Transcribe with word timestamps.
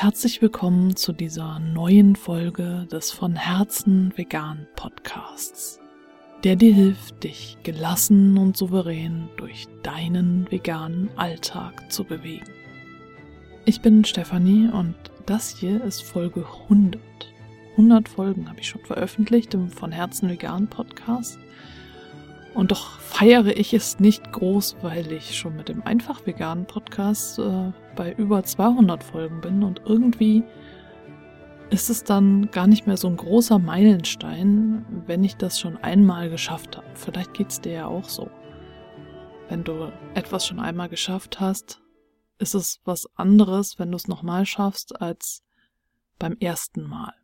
Herzlich 0.00 0.40
willkommen 0.40 0.96
zu 0.96 1.12
dieser 1.12 1.58
neuen 1.58 2.16
Folge 2.16 2.88
des 2.90 3.10
von 3.10 3.36
Herzen 3.36 4.16
vegan 4.16 4.66
Podcasts, 4.74 5.78
der 6.42 6.56
dir 6.56 6.72
hilft, 6.72 7.22
dich 7.22 7.58
gelassen 7.64 8.38
und 8.38 8.56
souverän 8.56 9.28
durch 9.36 9.66
deinen 9.82 10.50
veganen 10.50 11.10
Alltag 11.16 11.92
zu 11.92 12.04
bewegen. 12.04 12.48
Ich 13.66 13.82
bin 13.82 14.06
Stefanie 14.06 14.70
und 14.72 14.94
das 15.26 15.54
hier 15.58 15.84
ist 15.84 16.02
Folge 16.02 16.46
100. 16.62 16.98
100 17.72 18.08
Folgen 18.08 18.48
habe 18.48 18.60
ich 18.60 18.68
schon 18.68 18.82
veröffentlicht 18.86 19.52
im 19.52 19.68
von 19.68 19.92
Herzen 19.92 20.30
vegan 20.30 20.66
Podcast. 20.66 21.38
Und 22.54 22.72
doch 22.72 22.98
feiere 22.98 23.56
ich 23.56 23.74
es 23.74 24.00
nicht 24.00 24.32
groß, 24.32 24.76
weil 24.82 25.12
ich 25.12 25.38
schon 25.38 25.56
mit 25.56 25.68
dem 25.68 25.82
einfach 25.82 26.26
veganen 26.26 26.66
Podcast 26.66 27.38
äh, 27.38 27.72
bei 27.94 28.12
über 28.12 28.42
200 28.42 29.04
Folgen 29.04 29.40
bin 29.40 29.62
und 29.62 29.82
irgendwie 29.84 30.42
ist 31.70 31.88
es 31.88 32.02
dann 32.02 32.50
gar 32.50 32.66
nicht 32.66 32.86
mehr 32.86 32.96
so 32.96 33.08
ein 33.08 33.16
großer 33.16 33.58
Meilenstein, 33.60 34.84
wenn 35.06 35.22
ich 35.22 35.36
das 35.36 35.60
schon 35.60 35.76
einmal 35.76 36.28
geschafft 36.28 36.76
habe. 36.76 36.86
Vielleicht 36.94 37.34
geht 37.34 37.50
es 37.50 37.60
dir 37.60 37.72
ja 37.72 37.86
auch 37.86 38.08
so. 38.08 38.28
Wenn 39.48 39.62
du 39.62 39.92
etwas 40.14 40.46
schon 40.46 40.58
einmal 40.58 40.88
geschafft 40.88 41.38
hast, 41.38 41.80
ist 42.38 42.54
es 42.54 42.80
was 42.84 43.06
anderes, 43.16 43.78
wenn 43.78 43.90
du 43.90 43.96
es 43.96 44.08
nochmal 44.08 44.46
schaffst, 44.46 45.00
als 45.00 45.42
beim 46.18 46.36
ersten 46.40 46.82
Mal. 46.82 47.14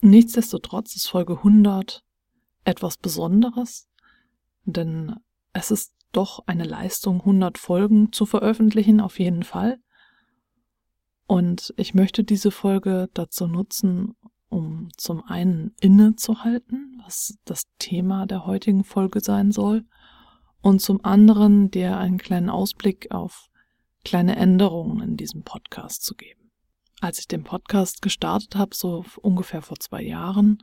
Nichtsdestotrotz 0.00 0.94
ist 0.94 1.08
Folge 1.08 1.38
100 1.38 2.04
etwas 2.64 2.96
Besonderes, 2.96 3.88
denn 4.64 5.16
es 5.52 5.70
ist 5.70 5.94
doch 6.12 6.46
eine 6.46 6.64
Leistung, 6.64 7.20
100 7.20 7.58
Folgen 7.58 8.12
zu 8.12 8.26
veröffentlichen, 8.26 9.00
auf 9.00 9.18
jeden 9.18 9.42
Fall. 9.42 9.78
Und 11.26 11.72
ich 11.76 11.94
möchte 11.94 12.24
diese 12.24 12.50
Folge 12.50 13.08
dazu 13.14 13.46
nutzen, 13.46 14.14
um 14.48 14.88
zum 14.98 15.24
einen 15.24 15.74
innezuhalten, 15.80 17.00
was 17.04 17.38
das 17.44 17.64
Thema 17.78 18.26
der 18.26 18.44
heutigen 18.44 18.84
Folge 18.84 19.20
sein 19.20 19.50
soll, 19.50 19.84
und 20.60 20.80
zum 20.80 21.04
anderen 21.04 21.70
dir 21.70 21.96
einen 21.96 22.18
kleinen 22.18 22.50
Ausblick 22.50 23.10
auf 23.10 23.48
kleine 24.04 24.36
Änderungen 24.36 25.00
in 25.00 25.16
diesem 25.16 25.42
Podcast 25.42 26.04
zu 26.04 26.14
geben. 26.14 26.52
Als 27.00 27.18
ich 27.18 27.26
den 27.26 27.42
Podcast 27.42 28.02
gestartet 28.02 28.54
habe, 28.54 28.74
so 28.74 29.04
ungefähr 29.22 29.62
vor 29.62 29.78
zwei 29.78 30.02
Jahren, 30.02 30.62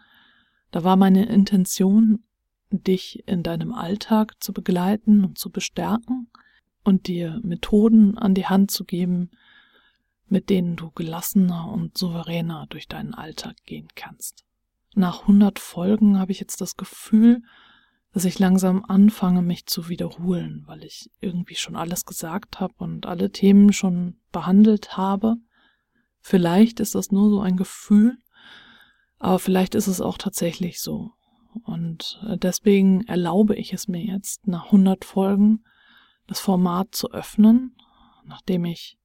da 0.71 0.83
war 0.83 0.95
meine 0.95 1.25
Intention, 1.25 2.23
dich 2.71 3.27
in 3.27 3.43
deinem 3.43 3.73
Alltag 3.73 4.41
zu 4.41 4.53
begleiten 4.53 5.23
und 5.23 5.37
zu 5.37 5.49
bestärken 5.49 6.29
und 6.83 7.07
dir 7.07 7.39
Methoden 7.43 8.17
an 8.17 8.33
die 8.33 8.45
Hand 8.45 8.71
zu 8.71 8.85
geben, 8.85 9.31
mit 10.27 10.49
denen 10.49 10.75
du 10.75 10.91
gelassener 10.91 11.67
und 11.71 11.97
souveräner 11.97 12.67
durch 12.69 12.87
deinen 12.87 13.13
Alltag 13.13 13.55
gehen 13.65 13.87
kannst. 13.95 14.45
Nach 14.95 15.21
100 15.21 15.59
Folgen 15.59 16.19
habe 16.19 16.31
ich 16.31 16.39
jetzt 16.39 16.61
das 16.61 16.75
Gefühl, 16.75 17.41
dass 18.11 18.25
ich 18.25 18.39
langsam 18.39 18.83
anfange, 18.85 19.41
mich 19.41 19.67
zu 19.67 19.87
wiederholen, 19.87 20.63
weil 20.65 20.83
ich 20.83 21.11
irgendwie 21.19 21.55
schon 21.55 21.75
alles 21.75 22.05
gesagt 22.05 22.59
habe 22.59 22.73
und 22.77 23.05
alle 23.05 23.31
Themen 23.31 23.71
schon 23.71 24.19
behandelt 24.31 24.97
habe. 24.97 25.35
Vielleicht 26.21 26.79
ist 26.79 26.95
das 26.95 27.11
nur 27.11 27.29
so 27.29 27.39
ein 27.39 27.55
Gefühl, 27.55 28.17
aber 29.19 29.37
vielleicht 29.37 29.75
ist 29.75 29.87
es 29.87 30.01
auch 30.01 30.17
tatsächlich 30.17 30.81
so. 30.81 31.11
Und 31.63 32.21
äh, 32.27 32.37
deswegen 32.37 33.05
erlaube 33.07 33.55
ich 33.55 33.73
es 33.73 33.87
mir 33.87 34.03
jetzt, 34.03 34.47
nach 34.47 34.65
100 34.65 35.05
Folgen 35.05 35.63
das 36.27 36.39
Format 36.39 36.93
zu 36.93 37.11
öffnen, 37.11 37.75
nachdem 38.25 38.65
ich 38.65 38.97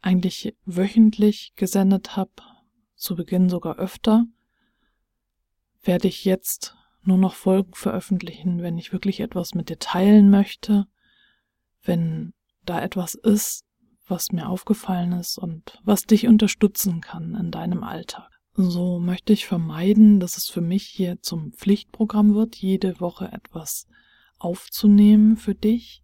eigentlich 0.00 0.56
wöchentlich 0.64 1.52
gesendet 1.56 2.16
habe, 2.16 2.30
zu 2.94 3.16
Beginn 3.16 3.48
sogar 3.48 3.76
öfter, 3.76 4.26
werde 5.82 6.08
ich 6.08 6.24
jetzt 6.24 6.76
nur 7.02 7.18
noch 7.18 7.34
Folgen 7.34 7.74
veröffentlichen, 7.74 8.62
wenn 8.62 8.78
ich 8.78 8.92
wirklich 8.92 9.20
etwas 9.20 9.54
mit 9.54 9.68
dir 9.68 9.78
teilen 9.78 10.30
möchte, 10.30 10.86
wenn 11.82 12.32
da 12.64 12.80
etwas 12.80 13.14
ist, 13.14 13.64
was 14.06 14.32
mir 14.32 14.48
aufgefallen 14.48 15.12
ist 15.12 15.38
und 15.38 15.80
was 15.82 16.04
dich 16.04 16.26
unterstützen 16.26 17.00
kann 17.00 17.34
in 17.34 17.50
deinem 17.50 17.82
Alltag. 17.82 18.30
So 18.56 19.00
möchte 19.00 19.32
ich 19.32 19.46
vermeiden, 19.46 20.20
dass 20.20 20.36
es 20.36 20.48
für 20.48 20.60
mich 20.60 20.84
hier 20.84 21.20
zum 21.20 21.52
Pflichtprogramm 21.52 22.34
wird, 22.34 22.56
jede 22.56 23.00
Woche 23.00 23.30
etwas 23.32 23.88
aufzunehmen 24.38 25.36
für 25.36 25.54
dich 25.54 26.02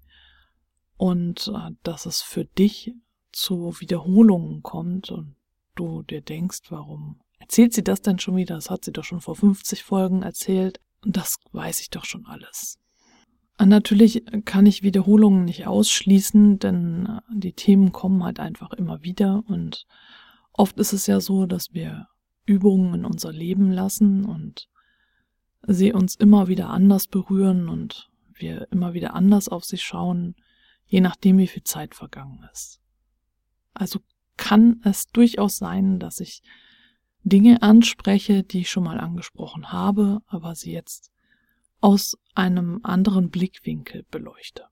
und 0.97 1.49
äh, 1.55 1.71
dass 1.83 2.07
es 2.07 2.23
für 2.23 2.45
dich 2.45 2.93
zu 3.33 3.79
Wiederholungen 3.79 4.63
kommt 4.63 5.11
und 5.11 5.37
du 5.77 6.03
dir 6.03 6.21
denkst, 6.21 6.63
warum 6.71 7.21
erzählt 7.39 7.73
sie 7.73 7.85
das 7.85 8.03
denn 8.03 8.19
schon 8.19 8.37
wieder? 8.37 8.57
Das 8.57 8.71
hat 8.71 8.85
sie 8.85 8.93
doch 8.93 9.05
schon 9.05 9.21
vor 9.21 9.37
50 9.37 9.85
Folgen 9.85 10.23
erzählt 10.23 10.81
das 11.03 11.37
weiß 11.53 11.81
ich 11.81 11.91
doch 11.91 12.05
schon 12.05 12.27
alles. 12.27 12.79
Und 13.59 13.69
natürlich 13.69 14.25
kann 14.45 14.67
ich 14.67 14.83
Wiederholungen 14.83 15.45
nicht 15.45 15.67
ausschließen, 15.67 16.59
denn 16.59 17.07
äh, 17.07 17.21
die 17.31 17.53
Themen 17.53 17.93
kommen 17.93 18.25
halt 18.25 18.41
einfach 18.41 18.73
immer 18.73 19.03
wieder 19.03 19.43
und 19.47 19.87
oft 20.53 20.79
ist 20.79 20.93
es 20.93 21.07
ja 21.07 21.21
so, 21.21 21.47
dass 21.47 21.73
wir 21.73 22.09
Übungen 22.51 22.95
in 22.95 23.05
unser 23.05 23.33
Leben 23.33 23.71
lassen 23.71 24.25
und 24.25 24.69
sie 25.63 25.93
uns 25.93 26.17
immer 26.17 26.49
wieder 26.49 26.69
anders 26.71 27.07
berühren 27.07 27.69
und 27.69 28.11
wir 28.35 28.67
immer 28.73 28.93
wieder 28.93 29.15
anders 29.15 29.49
auf 29.49 29.65
sie 29.65 29.79
schauen, 29.79 30.35
je 30.87 31.01
nachdem, 31.01 31.39
wie 31.39 31.47
viel 31.47 31.63
Zeit 31.63 31.95
vergangen 31.95 32.45
ist. 32.53 32.81
Also 33.73 34.01
kann 34.37 34.81
es 34.83 35.07
durchaus 35.07 35.59
sein, 35.59 36.01
dass 36.01 36.19
ich 36.19 36.43
Dinge 37.23 37.63
anspreche, 37.63 38.43
die 38.43 38.63
ich 38.63 38.71
schon 38.71 38.83
mal 38.83 38.99
angesprochen 38.99 39.71
habe, 39.71 40.23
aber 40.27 40.57
sie 40.57 40.73
jetzt 40.73 41.13
aus 41.81 42.19
einem 42.35 42.81
anderen 42.83 43.31
Blickwinkel 43.31 44.05
beleuchte. 44.11 44.65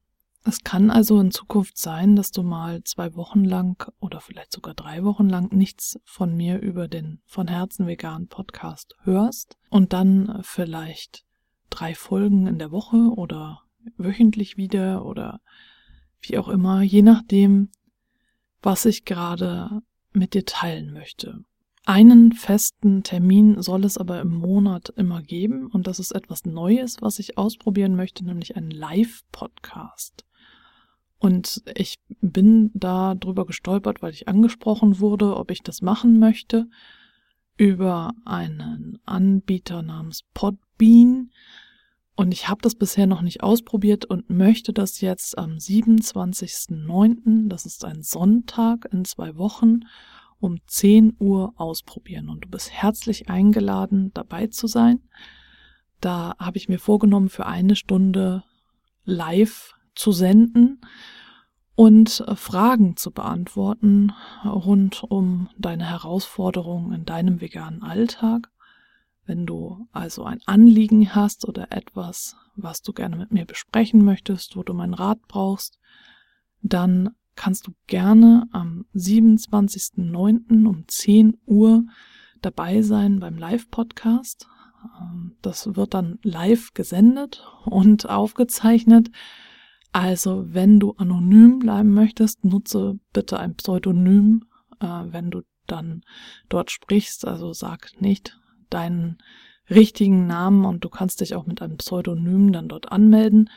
Es 0.49 0.65
kann 0.65 0.91
also 0.91 1.21
in 1.21 1.31
Zukunft 1.31 1.77
sein, 1.77 2.17
dass 2.17 2.31
du 2.31 2.43
mal 2.43 2.83
zwei 2.83 3.15
Wochen 3.17 3.45
lang 3.45 3.93
oder 4.01 4.23
vielleicht 4.23 4.51
sogar 4.51 4.73
drei 4.73 5.05
Wochen 5.05 5.29
lang 5.29 5.53
nichts 5.55 6.01
von 6.05 6.35
mir 6.35 6.59
über 6.61 6.89
den 6.89 7.21
von 7.27 7.49
Herzen 7.49 7.87
vegan 7.87 8.29
Podcast 8.29 8.97
hörst 9.03 9.59
und 9.69 9.93
dann 9.93 10.39
vielleicht 10.41 11.27
drei 11.69 11.95
Folgen 11.95 12.47
in 12.47 12.59
der 12.59 12.71
Woche 12.71 12.97
oder 13.15 13.61
wöchentlich 13.99 14.57
wieder 14.57 15.05
oder 15.05 15.43
wie 16.23 16.39
auch 16.39 16.49
immer, 16.49 16.81
je 16.81 17.03
nachdem, 17.03 17.69
was 18.63 18.87
ich 18.87 19.05
gerade 19.05 19.83
mit 20.13 20.33
dir 20.33 20.47
teilen 20.47 20.95
möchte. 20.95 21.45
Einen 21.85 22.33
festen 22.33 23.03
Termin 23.03 23.61
soll 23.61 23.85
es 23.85 23.99
aber 23.99 24.23
im 24.23 24.33
Monat 24.33 24.89
immer 24.97 25.21
geben 25.21 25.67
und 25.67 25.87
das 25.87 25.99
ist 25.99 26.13
etwas 26.13 26.47
Neues, 26.47 27.03
was 27.03 27.19
ich 27.19 27.37
ausprobieren 27.37 27.97
möchte, 27.97 28.25
nämlich 28.25 28.57
einen 28.57 28.71
Live-Podcast. 28.71 30.25
Und 31.19 31.63
ich 31.75 31.97
bin 32.21 32.71
da 32.75 33.15
drüber 33.15 33.45
gestolpert, 33.45 34.03
weil 34.03 34.13
ich 34.13 34.29
angesprochen 34.29 35.01
wurde, 35.01 35.37
ob 35.37 35.51
ich 35.51 35.63
das 35.63 35.83
machen 35.83 36.19
möchte, 36.19 36.69
über 37.57 38.13
einen 38.25 38.99
Anbieter 39.05 39.83
namens 39.83 40.23
Podbean. 40.33 41.31
Und 42.15 42.33
ich 42.33 42.49
habe 42.49 42.63
das 42.63 42.77
bisher 42.77 43.07
noch 43.07 43.23
nicht 43.23 43.43
ausprobiert 43.43 44.05
und 44.05 44.31
möchte 44.31 44.73
das 44.73 45.01
jetzt 45.01 45.37
am 45.39 45.53
27.09., 45.53 47.49
das 47.49 47.67
ist 47.67 47.85
ein 47.85 48.03
Sonntag 48.03 48.89
in 48.93 49.05
zwei 49.05 49.37
Wochen, 49.37 49.81
um 50.41 50.59
10 50.67 51.17
Uhr 51.19 51.53
ausprobieren. 51.57 52.29
Und 52.29 52.45
du 52.45 52.49
bist 52.49 52.71
herzlich 52.71 53.29
eingeladen, 53.29 54.13
dabei 54.15 54.47
zu 54.47 54.69
sein. 54.69 55.01
Da 56.01 56.37
habe 56.39 56.59
ich 56.59 56.69
mir 56.69 56.79
vorgenommen, 56.79 57.29
für 57.29 57.47
eine 57.47 57.75
Stunde 57.75 58.45
live 59.05 59.75
zu 59.99 60.13
senden 60.13 60.81
und 61.75 62.25
äh, 62.27 62.37
Fragen 62.37 62.97
zu 62.97 63.11
beantworten 63.11 64.13
rund 64.45 65.03
um 65.03 65.49
deine 65.59 65.85
Herausforderungen 65.85 66.93
in 66.93 67.05
deinem 67.05 67.41
veganen 67.41 67.83
Alltag. 67.83 68.51
Wenn 69.27 69.45
du 69.45 69.89
also 69.93 70.25
ein 70.25 70.41
Anliegen 70.47 71.15
hast 71.15 71.47
oder 71.47 71.73
etwas, 71.73 72.37
was 72.55 72.81
du 72.83 72.93
gerne 72.93 73.17
mit 73.17 73.33
mir 73.33 73.45
besprechen 73.45 74.05
möchtest, 74.05 74.57
wo 74.57 74.63
du 74.63 74.73
meinen 74.73 74.95
Rat 74.95 75.21
brauchst, 75.27 75.79
dann 76.63 77.11
kannst 77.35 77.67
du 77.67 77.73
gerne 77.87 78.49
am 78.53 78.87
27.09. 78.95 80.67
um 80.67 80.85
10 80.87 81.37
Uhr 81.45 81.85
dabei 82.41 82.83
sein 82.83 83.19
beim 83.21 83.37
Live-Podcast. 83.37 84.47
Ähm, 85.01 85.37
das 85.43 85.75
wird 85.77 85.95
dann 85.95 86.19
live 86.23 86.73
gesendet 86.73 87.45
und 87.65 88.09
aufgezeichnet. 88.09 89.11
Also, 89.93 90.45
wenn 90.49 90.81
du 90.81 90.93
anonym 90.93 91.59
bleiben 91.59 91.95
möchtest, 91.95 92.45
nutze 92.45 92.99
bitte 93.13 93.39
ein 93.41 93.55
Pseudonym, 93.55 94.45
äh, 94.81 94.87
wenn 94.87 95.31
du 95.31 95.43
dann 95.67 96.03
dort 96.49 96.71
sprichst. 96.71 97.27
Also 97.27 97.53
sag 97.53 98.01
nicht 98.01 98.39
deinen 98.71 99.19
richtigen 99.71 100.27
Namen 100.27 100.65
und 100.65 100.85
du 100.85 100.89
kannst 100.89 101.21
dich 101.21 101.35
auch 101.35 101.47
mit 101.47 101.63
einem 101.63 101.77
Pseudonym 101.77 102.53
dann 102.53 102.69
dort 102.69 102.91
anmelden. 102.91 103.51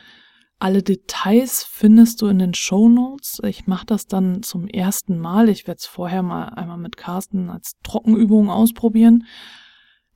Alle 0.58 0.82
Details 0.82 1.64
findest 1.64 2.22
du 2.22 2.28
in 2.28 2.38
den 2.38 2.54
Show 2.54 2.88
Notes. 2.88 3.40
Ich 3.44 3.66
mache 3.66 3.86
das 3.86 4.06
dann 4.06 4.42
zum 4.42 4.68
ersten 4.68 5.18
Mal. 5.18 5.48
Ich 5.48 5.66
werde 5.66 5.78
es 5.78 5.86
vorher 5.86 6.22
mal 6.22 6.50
einmal 6.50 6.78
mit 6.78 6.96
Carsten 6.96 7.50
als 7.50 7.72
Trockenübung 7.82 8.48
ausprobieren. 8.48 9.26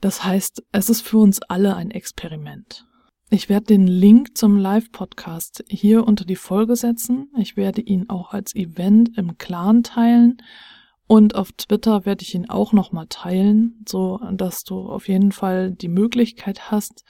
Das 0.00 0.22
heißt, 0.22 0.62
es 0.70 0.88
ist 0.88 1.00
für 1.00 1.18
uns 1.18 1.42
alle 1.42 1.74
ein 1.74 1.90
Experiment. 1.90 2.86
Ich 3.28 3.49
werde 3.49 3.67
den 3.67 3.88
Link 3.88 4.38
zum 4.38 4.56
Live-Podcast 4.56 5.64
hier 5.69 6.06
unter 6.06 6.25
die 6.25 6.37
Folge 6.37 6.76
setzen. 6.76 7.28
Ich 7.37 7.56
werde 7.56 7.81
ihn 7.81 8.08
auch 8.08 8.32
als 8.32 8.55
Event 8.55 9.19
im 9.19 9.37
Clan 9.37 9.82
teilen 9.82 10.37
und 11.08 11.34
auf 11.34 11.50
Twitter 11.50 12.06
werde 12.06 12.23
ich 12.23 12.37
ihn 12.37 12.49
auch 12.49 12.73
nochmal 12.73 13.08
teilen, 13.08 13.84
so 13.88 14.20
dass 14.32 14.62
du 14.62 14.88
auf 14.88 15.08
jeden 15.08 15.32
Fall 15.32 15.73
die 15.73 15.88
Möglichkeit 15.88 16.70
hast, 16.70 17.02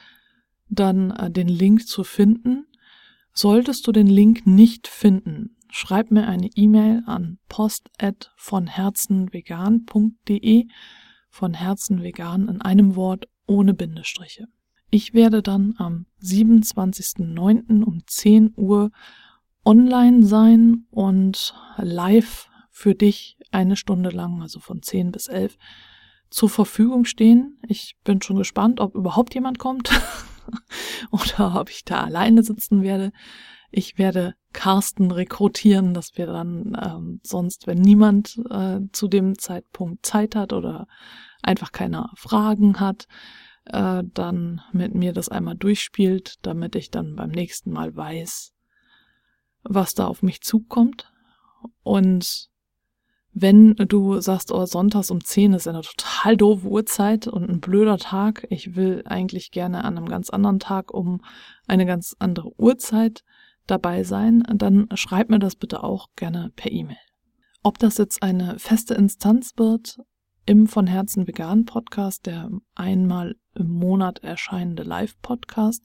dann 0.71 1.11
äh, 1.11 1.31
den 1.31 1.49
Link 1.49 1.87
zu 1.87 2.03
finden. 2.03 2.65
Solltest 3.35 3.87
du 3.87 3.93
den 3.93 4.07
Link 4.07 4.47
nicht 4.47 4.89
finden, 4.89 5.59
schreib 5.71 6.11
mir 6.11 6.27
eine 6.27 6.49
E-Mail 6.55 7.03
an 7.05 7.41
post@ 7.51 7.91
von 8.37 8.67
herzenvegan.de 8.67 10.67
von 11.29 11.53
Herzen 11.53 12.03
vegan 12.03 12.49
in 12.49 12.63
einem 12.63 12.97
Wort 12.97 13.29
ohne 13.47 13.75
Bindestriche. 13.75 14.49
Ich 14.91 15.15
werde 15.15 15.43
dann 15.43 15.75
am 15.79 16.07
27.09. 16.23 17.83
um 17.83 18.03
10 18.07 18.53
Uhr 18.57 18.91
online 19.65 20.25
sein 20.25 20.87
und 20.91 21.55
live 21.77 22.49
für 22.71 22.95
dich 22.95 23.39
eine 23.51 23.77
Stunde 23.77 24.11
lang, 24.11 24.43
also 24.43 24.61
von 24.61 24.83
10 24.83 25.11
bis 25.13 25.29
11, 25.29 25.57
zur 26.31 26.51
Verfügung 26.51 27.05
stehen. 27.05 27.59
Ich 27.67 27.97
bin 28.05 28.23
schon 28.23 28.37
gespannt, 28.37 28.81
ob 28.81 28.95
überhaupt 28.95 29.35
jemand 29.35 29.59
kommt 29.59 29.91
oder 31.11 31.61
ob 31.61 31.71
ich 31.71 31.85
da 31.85 32.05
alleine 32.05 32.43
sitzen 32.43 32.83
werde. 32.83 33.13
Ich 33.71 33.99
werde 33.99 34.35
Carsten 34.53 35.11
rekrutieren, 35.11 35.95
dass 35.95 36.17
wir 36.17 36.27
dann 36.27 36.79
ähm, 36.81 37.21
sonst, 37.23 37.67
wenn 37.67 37.79
niemand 37.81 38.41
äh, 38.51 38.81
zu 38.93 39.09
dem 39.09 39.39
Zeitpunkt 39.39 40.07
Zeit 40.07 40.37
hat 40.37 40.53
oder 40.53 40.87
einfach 41.43 41.73
keine 41.73 42.11
Fragen 42.15 42.81
hat, 42.81 43.07
äh, 43.67 44.03
dann 44.15 44.61
mit 44.73 44.95
mir 44.95 45.13
das 45.13 45.29
einmal 45.29 45.57
durchspielt, 45.57 46.37
damit 46.43 46.77
ich 46.77 46.91
dann 46.91 47.17
beim 47.17 47.31
nächsten 47.31 47.71
Mal 47.71 47.95
weiß, 47.95 48.53
was 49.63 49.95
da 49.95 50.07
auf 50.07 50.23
mich 50.23 50.41
zukommt. 50.43 51.13
Und 51.83 52.51
wenn 53.33 53.75
du 53.75 54.19
sagst, 54.21 54.51
oh, 54.51 54.65
sonntags 54.65 55.11
um 55.11 55.23
10 55.23 55.53
ist 55.53 55.69
eine 55.69 55.83
total 55.83 56.37
doofe 56.39 56.67
Uhrzeit 56.69 57.27
und 57.27 57.51
ein 57.51 57.61
blöder 57.61 57.99
Tag, 57.99 58.47
ich 58.49 58.77
will 58.77 59.03
eigentlich 59.05 59.51
gerne 59.51 59.85
an 59.85 59.99
einem 59.99 60.09
ganz 60.09 60.31
anderen 60.31 60.59
Tag 60.59 60.95
um 60.95 61.21
eine 61.67 61.85
ganz 61.85 62.17
andere 62.19 62.59
Uhrzeit 62.59 63.25
dabei 63.67 64.05
sein, 64.05 64.43
dann 64.55 64.89
schreib 64.95 65.29
mir 65.29 65.39
das 65.39 65.57
bitte 65.57 65.85
auch 65.85 66.09
gerne 66.17 66.51
per 66.57 66.73
E-Mail. 66.73 66.97
Ob 67.63 67.79
das 67.79 67.99
jetzt 67.99 68.23
eine 68.23 68.59
feste 68.59 68.95
Instanz 68.95 69.53
wird 69.57 69.99
im 70.47 70.67
von 70.67 70.87
Herzen 70.87 71.27
vegan 71.27 71.65
Podcast, 71.67 72.25
der 72.25 72.49
einmal 72.75 73.37
im 73.57 73.71
Monat 73.71 74.21
erscheinende 74.23 74.83
Live-Podcast, 74.83 75.83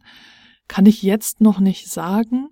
kann 0.68 0.85
ich 0.85 1.01
jetzt 1.01 1.41
noch 1.41 1.59
nicht 1.59 1.89
sagen, 1.89 2.50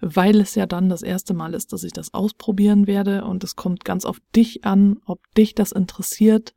weil 0.00 0.40
es 0.40 0.54
ja 0.54 0.64
dann 0.64 0.88
das 0.88 1.02
erste 1.02 1.34
Mal 1.34 1.52
ist, 1.52 1.72
dass 1.72 1.84
ich 1.84 1.92
das 1.92 2.14
ausprobieren 2.14 2.86
werde 2.86 3.24
und 3.24 3.44
es 3.44 3.56
kommt 3.56 3.84
ganz 3.84 4.06
auf 4.06 4.20
dich 4.34 4.64
an, 4.64 4.98
ob 5.04 5.20
dich 5.34 5.54
das 5.54 5.72
interessiert, 5.72 6.54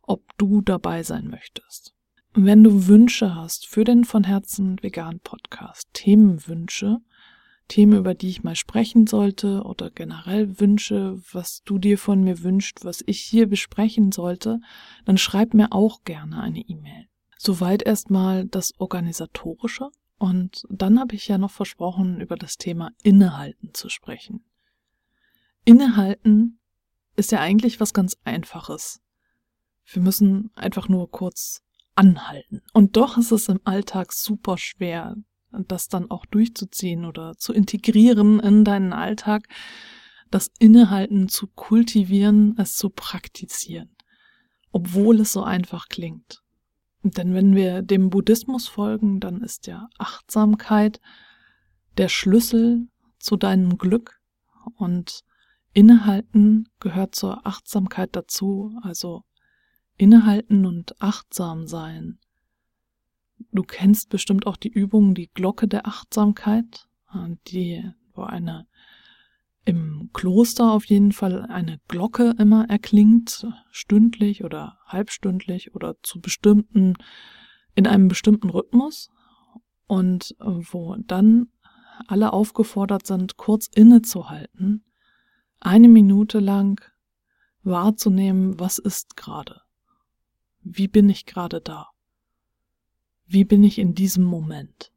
ob 0.00 0.22
du 0.38 0.62
dabei 0.62 1.02
sein 1.02 1.28
möchtest. 1.28 1.94
Wenn 2.32 2.64
du 2.64 2.86
Wünsche 2.86 3.34
hast 3.34 3.66
für 3.66 3.84
den 3.84 4.04
von 4.04 4.24
Herzen 4.24 4.82
vegan 4.82 5.20
Podcast, 5.20 5.88
Themenwünsche, 5.92 6.98
Themen, 7.68 7.98
über 7.98 8.14
die 8.14 8.30
ich 8.30 8.42
mal 8.42 8.56
sprechen 8.56 9.06
sollte 9.06 9.62
oder 9.62 9.90
generell 9.90 10.58
Wünsche, 10.58 11.20
was 11.32 11.62
du 11.64 11.78
dir 11.78 11.98
von 11.98 12.24
mir 12.24 12.42
wünscht, 12.42 12.78
was 12.84 13.04
ich 13.06 13.20
hier 13.20 13.46
besprechen 13.46 14.10
sollte, 14.10 14.60
dann 15.04 15.18
schreib 15.18 15.52
mir 15.52 15.72
auch 15.72 16.04
gerne 16.04 16.40
eine 16.40 16.60
E-Mail. 16.60 17.06
Soweit 17.38 17.82
erstmal 17.84 18.46
das 18.46 18.72
Organisatorische. 18.78 19.90
Und 20.18 20.66
dann 20.68 20.98
habe 20.98 21.14
ich 21.14 21.28
ja 21.28 21.38
noch 21.38 21.52
versprochen, 21.52 22.20
über 22.20 22.36
das 22.36 22.58
Thema 22.58 22.90
Innehalten 23.02 23.72
zu 23.72 23.88
sprechen. 23.88 24.44
Innehalten 25.64 26.58
ist 27.14 27.30
ja 27.30 27.40
eigentlich 27.40 27.78
was 27.78 27.94
ganz 27.94 28.16
Einfaches. 28.24 29.00
Wir 29.86 30.02
müssen 30.02 30.50
einfach 30.56 30.88
nur 30.88 31.10
kurz 31.10 31.62
anhalten. 31.94 32.62
Und 32.72 32.96
doch 32.96 33.16
ist 33.16 33.30
es 33.30 33.48
im 33.48 33.60
Alltag 33.64 34.12
super 34.12 34.58
schwer, 34.58 35.16
das 35.50 35.88
dann 35.88 36.10
auch 36.10 36.26
durchzuziehen 36.26 37.04
oder 37.04 37.36
zu 37.36 37.52
integrieren 37.52 38.40
in 38.40 38.64
deinen 38.64 38.92
Alltag, 38.92 39.48
das 40.30 40.50
Innehalten 40.58 41.28
zu 41.28 41.46
kultivieren, 41.46 42.54
es 42.58 42.74
zu 42.74 42.90
praktizieren, 42.90 43.94
obwohl 44.72 45.20
es 45.20 45.32
so 45.32 45.42
einfach 45.42 45.88
klingt. 45.88 46.42
Denn 47.02 47.34
wenn 47.34 47.54
wir 47.54 47.82
dem 47.82 48.10
Buddhismus 48.10 48.68
folgen, 48.68 49.20
dann 49.20 49.40
ist 49.40 49.66
ja 49.66 49.88
Achtsamkeit 49.98 51.00
der 51.96 52.08
Schlüssel 52.08 52.88
zu 53.18 53.36
deinem 53.36 53.78
Glück. 53.78 54.20
Und 54.76 55.24
Innehalten 55.72 56.68
gehört 56.80 57.14
zur 57.14 57.46
Achtsamkeit 57.46 58.14
dazu, 58.16 58.78
also 58.82 59.24
Innehalten 59.96 60.66
und 60.66 61.00
achtsam 61.00 61.66
sein. 61.66 62.18
Du 63.52 63.62
kennst 63.62 64.08
bestimmt 64.08 64.46
auch 64.46 64.56
die 64.56 64.68
Übung, 64.68 65.14
die 65.14 65.30
Glocke 65.32 65.68
der 65.68 65.86
Achtsamkeit, 65.86 66.88
die, 67.48 67.84
wo 68.12 68.22
eine 68.22 68.66
im 69.68 70.10
Kloster 70.12 70.72
auf 70.72 70.86
jeden 70.86 71.12
Fall 71.12 71.46
eine 71.46 71.78
Glocke 71.88 72.34
immer 72.38 72.68
erklingt, 72.68 73.46
stündlich 73.70 74.44
oder 74.44 74.78
halbstündlich 74.86 75.74
oder 75.74 75.96
zu 76.02 76.20
bestimmten, 76.20 76.94
in 77.74 77.86
einem 77.86 78.08
bestimmten 78.08 78.50
Rhythmus 78.50 79.10
und 79.86 80.34
wo 80.38 80.96
dann 80.96 81.48
alle 82.06 82.32
aufgefordert 82.32 83.06
sind, 83.06 83.36
kurz 83.36 83.66
innezuhalten, 83.66 84.84
eine 85.60 85.88
Minute 85.88 86.38
lang 86.38 86.80
wahrzunehmen, 87.62 88.58
was 88.58 88.78
ist 88.78 89.16
gerade? 89.16 89.60
Wie 90.62 90.88
bin 90.88 91.08
ich 91.10 91.26
gerade 91.26 91.60
da? 91.60 91.88
wie 93.28 93.44
bin 93.44 93.62
ich 93.62 93.78
in 93.78 93.94
diesem 93.94 94.24
Moment? 94.24 94.90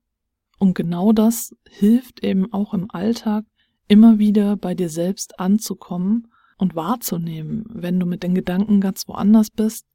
Und 0.58 0.74
genau 0.74 1.12
das 1.12 1.56
hilft 1.70 2.24
eben 2.24 2.52
auch 2.54 2.74
im 2.74 2.90
Alltag 2.90 3.46
immer 3.92 4.20
wieder 4.20 4.56
bei 4.56 4.74
dir 4.74 4.88
selbst 4.88 5.38
anzukommen 5.38 6.32
und 6.58 6.76
wahrzunehmen, 6.76 7.66
wenn 7.68 8.00
du 8.00 8.06
mit 8.06 8.24
den 8.24 8.34
Gedanken 8.34 8.80
ganz 8.80 9.06
woanders 9.10 9.50
bist, 9.50 9.86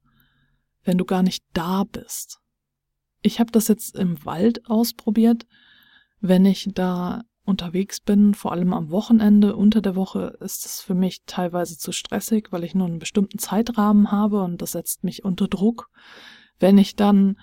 wenn 0.85 0.99
du 0.99 1.07
gar 1.07 1.23
nicht 1.23 1.43
da 1.55 1.85
bist. 1.85 2.39
Ich 3.23 3.41
habe 3.41 3.51
das 3.51 3.69
jetzt 3.69 3.97
im 3.97 4.23
Wald 4.27 4.69
ausprobiert, 4.69 5.47
wenn 6.21 6.45
ich 6.45 6.69
da 6.75 7.23
unterwegs 7.47 8.01
bin, 8.01 8.35
vor 8.35 8.53
allem 8.53 8.75
am 8.75 8.91
Wochenende, 8.91 9.57
unter 9.57 9.81
der 9.81 9.97
Woche 9.97 10.37
ist 10.41 10.67
es 10.67 10.83
für 10.83 10.95
mich 10.95 11.23
teilweise 11.25 11.79
zu 11.79 11.91
stressig, 11.91 12.49
weil 12.51 12.65
ich 12.65 12.75
nur 12.75 12.89
einen 12.89 12.99
bestimmten 12.99 13.39
Zeitrahmen 13.39 14.13
habe 14.13 14.43
und 14.43 14.61
das 14.61 14.73
setzt 14.73 15.05
mich 15.05 15.25
unter 15.25 15.49
Druck. 15.49 15.89
Wenn 16.59 16.77
ich 16.77 16.97
dann 16.97 17.39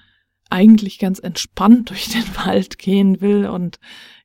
eigentlich 0.51 0.99
ganz 0.99 1.17
entspannt 1.17 1.89
durch 1.89 2.09
den 2.09 2.27
Wald 2.45 2.77
gehen 2.77 3.21
will 3.21 3.47
und 3.47 3.79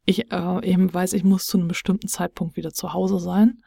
ich 0.09 0.33
äh, 0.33 0.67
eben 0.67 0.93
weiß, 0.93 1.13
ich 1.13 1.23
muss 1.23 1.45
zu 1.45 1.59
einem 1.59 1.69
bestimmten 1.69 2.09
Zeitpunkt 2.09 2.57
wieder 2.57 2.73
zu 2.73 2.95
Hause 2.95 3.21
sein. 3.21 3.63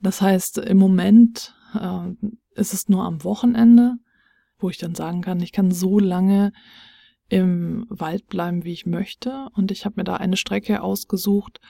Das 0.00 0.22
heißt, 0.22 0.56
im 0.58 0.78
Moment 0.78 1.54
äh, 1.78 2.08
ist 2.54 2.72
es 2.72 2.88
nur 2.88 3.04
am 3.04 3.24
Wochenende, 3.24 3.96
wo 4.58 4.70
ich 4.70 4.78
dann 4.78 4.94
sagen 4.94 5.20
kann, 5.20 5.40
ich 5.40 5.52
kann 5.52 5.70
so 5.70 5.98
lange 5.98 6.52
im 7.28 7.84
Wald 7.90 8.26
bleiben, 8.28 8.64
wie 8.64 8.72
ich 8.72 8.86
möchte. 8.86 9.48
Und 9.52 9.70
ich 9.70 9.84
habe 9.84 9.96
mir 9.96 10.04
da 10.04 10.16
eine 10.16 10.38
Strecke 10.38 10.80
ausgesucht, 10.80 11.60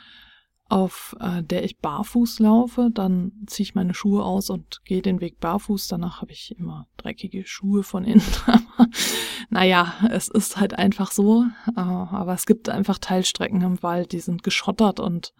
auf 0.75 1.15
äh, 1.21 1.41
der 1.45 1.63
ich 1.63 1.79
barfuß 1.79 2.41
laufe, 2.41 2.91
dann 2.93 3.31
ziehe 3.47 3.63
ich 3.63 3.77
meine 3.77 3.95
Schuhe 3.95 4.25
aus 4.25 4.51
und 4.51 4.85
gehe 4.85 5.03
den 5.03 5.21
Weg 5.21 5.39
barfuß. 5.39 5.87
Danach 5.87 6.21
habe 6.21 6.33
ich 6.33 6.53
immer 6.59 6.89
dreckige 6.97 7.47
Schuhe 7.47 7.85
von 7.85 8.05
innen. 8.05 8.25
naja, 9.51 9.95
es 10.11 10.27
ist 10.27 10.57
halt 10.57 10.77
einfach 10.77 11.13
so. 11.13 11.45
Äh, 11.77 11.81
aber 11.81 12.35
es 12.35 12.45
gibt 12.45 12.69
einfach 12.69 12.99
Teilstrecken 12.99 13.63
im 13.63 13.85
Wald, 13.85 14.11
die 14.11 14.19
sind 14.19 14.43
geschottert 14.43 14.99
und 14.99 15.33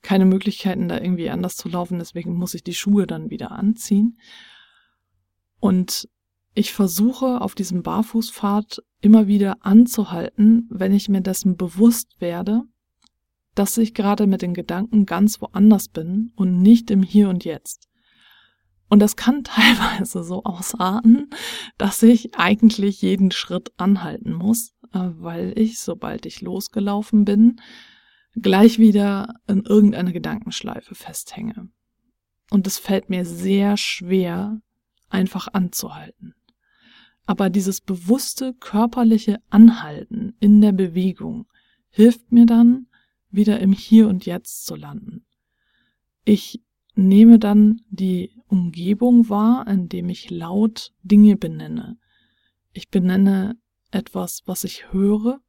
keine 0.00 0.26
Möglichkeiten, 0.26 0.86
da 0.86 0.96
irgendwie 0.96 1.28
anders 1.28 1.56
zu 1.56 1.68
laufen. 1.68 1.98
Deswegen 1.98 2.34
muss 2.36 2.54
ich 2.54 2.62
die 2.62 2.74
Schuhe 2.74 3.08
dann 3.08 3.30
wieder 3.30 3.50
anziehen. 3.50 4.16
Und 5.58 6.08
ich 6.54 6.72
versuche 6.72 7.40
auf 7.40 7.56
diesem 7.56 7.82
Barfußpfad 7.82 8.80
immer 9.00 9.26
wieder 9.26 9.56
anzuhalten, 9.66 10.68
wenn 10.70 10.92
ich 10.92 11.08
mir 11.08 11.20
dessen 11.20 11.56
bewusst 11.56 12.20
werde, 12.20 12.62
dass 13.54 13.76
ich 13.76 13.94
gerade 13.94 14.26
mit 14.26 14.42
den 14.42 14.54
Gedanken 14.54 15.06
ganz 15.06 15.40
woanders 15.40 15.88
bin 15.88 16.32
und 16.36 16.62
nicht 16.62 16.90
im 16.90 17.02
Hier 17.02 17.28
und 17.28 17.44
Jetzt. 17.44 17.88
Und 18.88 19.00
das 19.00 19.16
kann 19.16 19.44
teilweise 19.44 20.22
so 20.24 20.44
ausarten, 20.44 21.30
dass 21.78 22.02
ich 22.02 22.34
eigentlich 22.36 23.00
jeden 23.02 23.30
Schritt 23.30 23.72
anhalten 23.76 24.32
muss, 24.32 24.74
äh, 24.92 25.08
weil 25.18 25.52
ich, 25.56 25.80
sobald 25.80 26.26
ich 26.26 26.40
losgelaufen 26.40 27.24
bin, 27.24 27.60
gleich 28.34 28.78
wieder 28.78 29.34
in 29.46 29.64
irgendeine 29.64 30.12
Gedankenschleife 30.12 30.94
festhänge. 30.94 31.68
Und 32.50 32.66
es 32.66 32.78
fällt 32.78 33.08
mir 33.08 33.24
sehr 33.24 33.76
schwer, 33.76 34.60
einfach 35.08 35.48
anzuhalten. 35.52 36.34
Aber 37.24 37.50
dieses 37.50 37.80
bewusste 37.80 38.54
körperliche 38.54 39.38
Anhalten 39.48 40.36
in 40.40 40.60
der 40.60 40.72
Bewegung 40.72 41.46
hilft 41.88 42.32
mir 42.32 42.46
dann, 42.46 42.88
wieder 43.32 43.60
im 43.60 43.72
Hier 43.72 44.08
und 44.08 44.26
Jetzt 44.26 44.66
zu 44.66 44.76
landen. 44.76 45.24
Ich 46.24 46.62
nehme 46.94 47.38
dann 47.38 47.80
die 47.88 48.36
Umgebung 48.48 49.28
wahr, 49.28 49.66
indem 49.66 50.08
ich 50.08 50.30
laut 50.30 50.92
Dinge 51.02 51.36
benenne. 51.36 51.98
Ich 52.72 52.90
benenne 52.90 53.56
etwas, 53.90 54.42
was 54.46 54.64
ich 54.64 54.92
höre. 54.92 55.40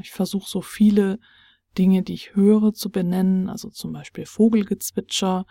Ich 0.00 0.10
versuche 0.10 0.48
so 0.48 0.60
viele 0.60 1.18
Dinge, 1.76 2.02
die 2.02 2.14
ich 2.14 2.34
höre, 2.34 2.74
zu 2.74 2.90
benennen, 2.90 3.48
also 3.48 3.70
zum 3.70 3.92
Beispiel 3.92 4.26
Vogelgezwitscher, 4.26 5.46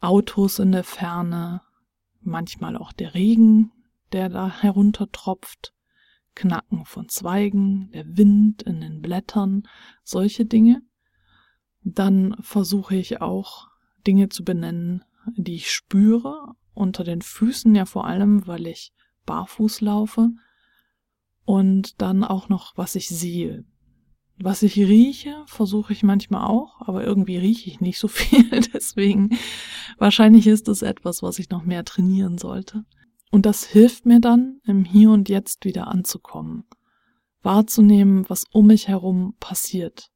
Autos 0.00 0.58
in 0.58 0.72
der 0.72 0.84
Ferne, 0.84 1.62
manchmal 2.20 2.76
auch 2.76 2.92
der 2.92 3.14
Regen, 3.14 3.72
der 4.12 4.28
da 4.28 4.60
heruntertropft, 4.60 5.74
Knacken 6.36 6.84
von 6.84 7.08
Zweigen, 7.08 7.90
der 7.90 8.16
Wind 8.16 8.62
in 8.62 8.80
den 8.80 9.02
Blättern, 9.02 9.66
solche 10.04 10.44
Dinge. 10.44 10.82
Dann 11.82 12.36
versuche 12.40 12.94
ich 12.94 13.20
auch 13.20 13.66
Dinge 14.06 14.28
zu 14.28 14.44
benennen, 14.44 15.02
die 15.36 15.56
ich 15.56 15.72
spüre, 15.72 16.54
unter 16.74 17.02
den 17.02 17.22
Füßen 17.22 17.74
ja 17.74 17.86
vor 17.86 18.06
allem, 18.06 18.46
weil 18.46 18.68
ich 18.68 18.92
barfuß 19.24 19.80
laufe. 19.80 20.30
Und 21.44 22.00
dann 22.00 22.22
auch 22.22 22.48
noch, 22.48 22.76
was 22.76 22.94
ich 22.94 23.08
sehe. 23.08 23.64
Was 24.38 24.62
ich 24.62 24.76
rieche, 24.76 25.44
versuche 25.46 25.92
ich 25.92 26.02
manchmal 26.02 26.46
auch, 26.46 26.80
aber 26.80 27.04
irgendwie 27.04 27.38
rieche 27.38 27.70
ich 27.70 27.80
nicht 27.80 27.98
so 27.98 28.08
viel, 28.08 28.60
deswegen 28.74 29.30
wahrscheinlich 29.98 30.46
ist 30.46 30.68
es 30.68 30.82
etwas, 30.82 31.22
was 31.22 31.38
ich 31.38 31.48
noch 31.48 31.64
mehr 31.64 31.84
trainieren 31.84 32.36
sollte. 32.36 32.84
Und 33.30 33.46
das 33.46 33.64
hilft 33.64 34.06
mir 34.06 34.20
dann, 34.20 34.60
im 34.64 34.84
Hier 34.84 35.10
und 35.10 35.28
Jetzt 35.28 35.64
wieder 35.64 35.88
anzukommen, 35.88 36.64
wahrzunehmen, 37.42 38.24
was 38.28 38.44
um 38.52 38.68
mich 38.68 38.88
herum 38.88 39.34
passiert. 39.40 40.10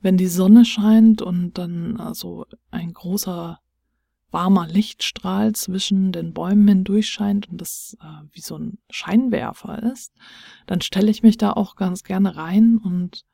Wenn 0.00 0.16
die 0.16 0.28
Sonne 0.28 0.64
scheint 0.64 1.20
und 1.20 1.58
dann 1.58 1.98
also 1.98 2.46
ein 2.70 2.92
großer 2.92 3.60
warmer 4.30 4.66
Lichtstrahl 4.66 5.52
zwischen 5.54 6.12
den 6.12 6.32
Bäumen 6.32 6.68
hindurch 6.68 7.08
scheint 7.08 7.48
und 7.48 7.60
das 7.60 7.96
äh, 8.00 8.26
wie 8.32 8.40
so 8.40 8.56
ein 8.56 8.78
Scheinwerfer 8.88 9.82
ist, 9.82 10.12
dann 10.66 10.80
stelle 10.80 11.10
ich 11.10 11.22
mich 11.22 11.36
da 11.36 11.52
auch 11.52 11.76
ganz 11.76 12.04
gerne 12.04 12.36
rein 12.36 12.78
und 12.78 13.24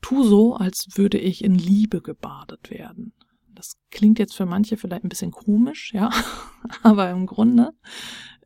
tu 0.00 0.22
so, 0.22 0.54
als 0.54 0.96
würde 0.96 1.18
ich 1.18 1.44
in 1.44 1.54
Liebe 1.54 2.00
gebadet 2.00 2.70
werden. 2.70 3.12
Das 3.54 3.76
klingt 3.90 4.18
jetzt 4.18 4.36
für 4.36 4.46
manche 4.46 4.76
vielleicht 4.76 5.04
ein 5.04 5.10
bisschen 5.10 5.32
komisch, 5.32 5.92
ja, 5.92 6.10
aber 6.82 7.10
im 7.10 7.26
Grunde 7.26 7.72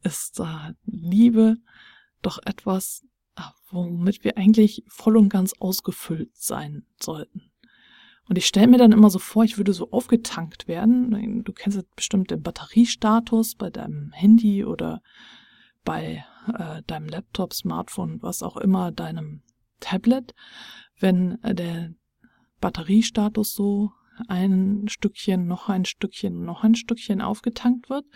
ist 0.04 0.40
äh, 0.40 0.75
Liebe 0.84 1.56
doch 2.23 2.38
etwas, 2.44 3.04
äh, 3.37 3.42
womit 3.70 4.25
wir 4.25 4.37
eigentlich 4.37 4.84
voll 4.87 5.16
und 5.16 5.28
ganz 5.28 5.54
ausgefüllt 5.58 6.37
sein 6.37 6.87
sollten. 7.00 7.50
Und 8.28 8.38
ich 8.38 8.46
stelle 8.46 8.68
mir 8.68 8.78
dann 8.78 8.92
immer 8.92 9.11
so 9.11 9.18
vor, 9.18 9.44
ich 9.44 9.58
würde 9.58 9.75
so 9.75 9.90
aufgetankt 9.90 10.66
werden. 10.66 11.44
Du 11.44 11.52
kennst 11.52 11.84
bestimmt 11.94 12.30
den 12.30 12.42
Batteriestatus 12.42 13.54
bei 13.54 13.68
deinem 13.68 14.12
Handy 14.12 14.64
oder 14.64 15.02
bei 15.84 16.25
äh, 16.58 16.82
deinem 16.87 17.08
Laptop, 17.08 17.52
Smartphone, 17.52 18.23
was 18.23 18.42
auch 18.42 18.56
immer, 18.56 18.92
deinem 18.92 19.42
Tablet. 19.80 20.34
Wenn 20.99 21.42
äh, 21.42 21.54
der 21.54 21.92
Batteriestatus 22.61 23.52
so 23.52 23.92
ein 24.28 24.87
Stückchen, 24.88 25.46
noch 25.46 25.68
ein 25.68 25.84
Stückchen, 25.84 26.44
noch 26.44 26.64
ein 26.64 26.75
Stückchen 26.75 27.20
aufgetankt 27.20 27.90
wird. 27.90 28.06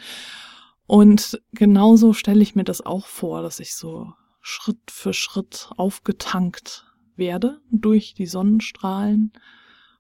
Und 0.89 1.39
genauso 1.53 2.15
stelle 2.15 2.43
ich 2.43 2.55
mir 2.55 2.65
das 2.65 2.81
auch 2.81 3.07
vor, 3.07 3.43
dass 3.43 3.61
ich 3.61 3.75
so 3.75 4.15
Schritt 4.41 4.91
für 4.91 5.13
Schritt 5.13 5.71
aufgetankt 5.77 6.87
werde 7.15 7.61
durch 7.71 8.15
die 8.15 8.25
Sonnenstrahlen 8.25 9.35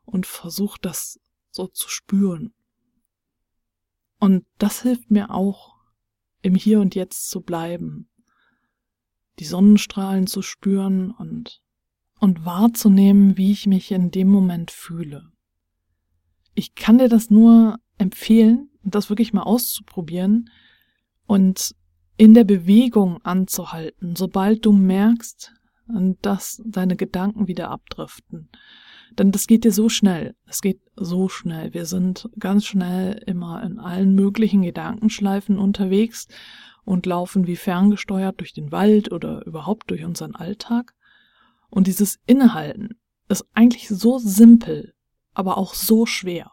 und 0.06 0.24
versuche 0.24 0.78
das 0.80 1.20
so 1.50 1.66
zu 1.66 1.90
spüren. 1.90 2.54
Und 4.18 4.46
das 4.56 4.80
hilft 4.80 5.10
mir 5.10 5.30
auch, 5.30 5.76
im 6.40 6.54
Hier 6.54 6.80
und 6.80 6.94
Jetzt 6.94 7.28
zu 7.28 7.42
bleiben, 7.42 8.08
die 9.40 9.44
Sonnenstrahlen 9.44 10.26
zu 10.26 10.40
spüren 10.40 11.10
und, 11.10 11.62
und 12.18 12.46
wahrzunehmen, 12.46 13.36
wie 13.36 13.52
ich 13.52 13.66
mich 13.66 13.90
in 13.92 14.10
dem 14.10 14.28
Moment 14.28 14.70
fühle. 14.70 15.30
Ich 16.54 16.74
kann 16.74 16.96
dir 16.96 17.10
das 17.10 17.28
nur 17.28 17.78
empfehlen, 17.98 18.70
das 18.84 19.10
wirklich 19.10 19.34
mal 19.34 19.42
auszuprobieren 19.42 20.48
und 21.28 21.76
in 22.16 22.34
der 22.34 22.44
Bewegung 22.44 23.22
anzuhalten, 23.22 24.16
sobald 24.16 24.64
du 24.66 24.72
merkst, 24.72 25.52
dass 26.20 26.60
deine 26.66 26.96
Gedanken 26.96 27.46
wieder 27.46 27.70
abdriften. 27.70 28.48
Denn 29.12 29.30
das 29.30 29.46
geht 29.46 29.64
dir 29.64 29.72
so 29.72 29.88
schnell. 29.88 30.34
Es 30.46 30.60
geht 30.60 30.80
so 30.96 31.28
schnell. 31.28 31.72
Wir 31.74 31.86
sind 31.86 32.28
ganz 32.38 32.64
schnell 32.64 33.22
immer 33.26 33.62
in 33.62 33.78
allen 33.78 34.14
möglichen 34.14 34.62
Gedankenschleifen 34.62 35.58
unterwegs 35.58 36.26
und 36.84 37.06
laufen 37.06 37.46
wie 37.46 37.56
ferngesteuert 37.56 38.40
durch 38.40 38.52
den 38.52 38.72
Wald 38.72 39.12
oder 39.12 39.46
überhaupt 39.46 39.90
durch 39.90 40.04
unseren 40.04 40.34
Alltag. 40.34 40.94
Und 41.70 41.86
dieses 41.86 42.18
Innehalten 42.26 42.98
ist 43.28 43.46
eigentlich 43.52 43.88
so 43.88 44.18
simpel, 44.18 44.94
aber 45.34 45.58
auch 45.58 45.74
so 45.74 46.06
schwer. 46.06 46.50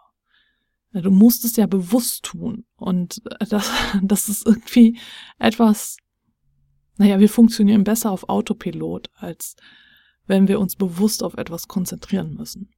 Du 1.01 1.11
musst 1.11 1.43
es 1.43 1.55
ja 1.57 1.67
bewusst 1.67 2.23
tun. 2.23 2.65
Und 2.77 3.21
das, 3.49 3.69
das 4.01 4.29
ist 4.29 4.45
irgendwie 4.45 4.97
etwas, 5.37 5.97
naja, 6.97 7.19
wir 7.19 7.29
funktionieren 7.29 7.83
besser 7.83 8.11
auf 8.11 8.29
Autopilot, 8.29 9.09
als 9.15 9.55
wenn 10.25 10.47
wir 10.47 10.59
uns 10.59 10.75
bewusst 10.75 11.23
auf 11.23 11.35
etwas 11.35 11.67
konzentrieren 11.67 12.33
müssen. 12.35 12.71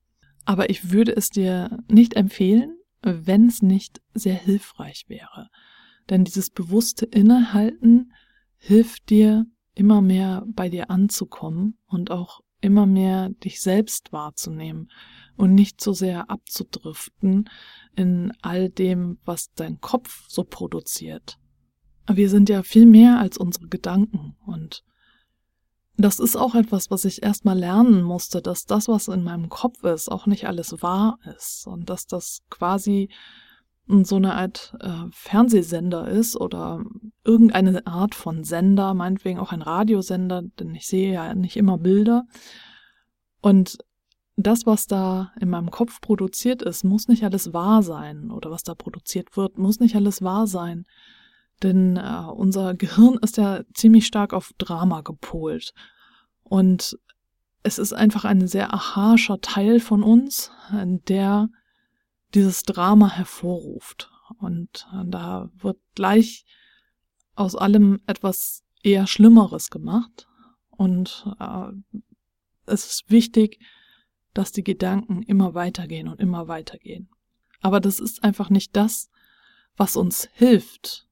Aber 0.45 0.69
ich 0.69 0.91
würde 0.91 1.15
es 1.15 1.29
dir 1.29 1.77
nicht 1.89 2.15
empfehlen, 2.15 2.77
wenn 3.01 3.47
es 3.47 3.61
nicht 3.61 4.01
sehr 4.13 4.35
hilfreich 4.35 5.05
wäre. 5.07 5.49
Denn 6.09 6.23
dieses 6.23 6.49
bewusste 6.49 7.05
Innehalten 7.05 8.13
hilft 8.57 9.09
dir, 9.09 9.45
immer 9.75 10.01
mehr 10.01 10.43
bei 10.47 10.69
dir 10.69 10.89
anzukommen 10.89 11.77
und 11.85 12.09
auch 12.09 12.41
immer 12.61 12.87
mehr 12.87 13.29
dich 13.29 13.61
selbst 13.61 14.11
wahrzunehmen 14.11 14.89
und 15.35 15.53
nicht 15.53 15.81
so 15.81 15.93
sehr 15.93 16.31
abzudriften 16.31 17.49
in 17.97 18.31
all 18.41 18.69
dem, 18.69 19.17
was 19.25 19.51
dein 19.55 19.81
Kopf 19.81 20.25
so 20.29 20.43
produziert. 20.43 21.37
Wir 22.09 22.29
sind 22.29 22.47
ja 22.47 22.63
viel 22.63 22.85
mehr 22.85 23.19
als 23.19 23.37
unsere 23.37 23.67
Gedanken 23.67 24.37
und 24.45 24.83
das 25.97 26.19
ist 26.19 26.35
auch 26.35 26.53
etwas, 26.53 26.91
was 26.91 27.05
ich 27.05 27.23
erstmal 27.23 27.57
lernen 27.57 28.03
musste, 28.03 28.41
dass 28.41 28.65
das, 28.65 28.87
was 28.87 29.07
in 29.07 29.23
meinem 29.23 29.49
Kopf 29.49 29.83
ist, 29.83 30.11
auch 30.11 30.27
nicht 30.27 30.47
alles 30.47 30.81
wahr 30.83 31.17
ist 31.35 31.65
und 31.65 31.89
dass 31.89 32.05
das 32.05 32.43
quasi 32.51 33.09
so 33.87 34.17
eine 34.17 34.35
Art 34.35 34.75
äh, 34.79 35.05
Fernsehsender 35.11 36.07
ist 36.07 36.35
oder 36.35 36.83
irgendeine 37.23 37.87
Art 37.87 38.15
von 38.15 38.43
Sender, 38.43 38.93
meinetwegen 38.93 39.39
auch 39.39 39.51
ein 39.51 39.61
Radiosender, 39.61 40.43
denn 40.59 40.75
ich 40.75 40.87
sehe 40.87 41.13
ja 41.13 41.33
nicht 41.33 41.57
immer 41.57 41.77
Bilder. 41.77 42.25
Und 43.41 43.77
das, 44.37 44.67
was 44.67 44.85
da 44.85 45.33
in 45.41 45.49
meinem 45.49 45.71
Kopf 45.71 45.99
produziert 45.99 46.61
ist, 46.61 46.83
muss 46.83 47.07
nicht 47.07 47.23
alles 47.23 47.53
wahr 47.53 47.81
sein 47.81 48.29
oder 48.29 48.51
was 48.51 48.63
da 48.63 48.75
produziert 48.75 49.35
wird, 49.35 49.57
muss 49.57 49.79
nicht 49.79 49.95
alles 49.95 50.21
wahr 50.21 50.45
sein. 50.45 50.85
Denn 51.63 51.97
äh, 51.97 52.23
unser 52.31 52.75
Gehirn 52.75 53.17
ist 53.21 53.37
ja 53.37 53.63
ziemlich 53.73 54.05
stark 54.05 54.33
auf 54.33 54.51
Drama 54.59 55.01
gepolt. 55.01 55.73
Und 56.43 56.99
es 57.63 57.79
ist 57.79 57.93
einfach 57.93 58.25
ein 58.25 58.47
sehr 58.47 58.71
archaischer 58.73 59.41
Teil 59.41 59.79
von 59.79 60.03
uns, 60.03 60.51
der 60.71 61.49
dieses 62.35 62.61
Drama 62.61 63.09
hervorruft. 63.09 64.11
Und 64.39 64.87
äh, 64.93 65.03
da 65.05 65.49
wird 65.57 65.79
gleich 65.95 66.45
aus 67.33 67.55
allem 67.55 68.01
etwas 68.05 68.63
eher 68.83 69.07
Schlimmeres 69.07 69.71
gemacht. 69.71 70.27
Und 70.69 71.27
äh, 71.39 71.71
es 72.67 72.85
ist 72.85 73.09
wichtig, 73.09 73.59
dass 74.37 74.51
die 74.51 74.63
Gedanken 74.63 75.23
immer 75.23 75.53
weitergehen 75.53 76.07
und 76.07 76.19
immer 76.19 76.47
weitergehen. 76.47 77.09
Aber 77.61 77.79
das 77.79 77.99
ist 77.99 78.23
einfach 78.23 78.49
nicht 78.49 78.75
das, 78.75 79.09
was 79.75 79.95
uns 79.95 80.29
hilft, 80.33 81.07